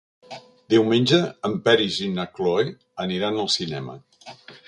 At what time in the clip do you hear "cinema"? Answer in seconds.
3.59-3.99